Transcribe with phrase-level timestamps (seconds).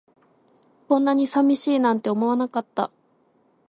[0.87, 2.89] こんなに寂しいなんて思わなかった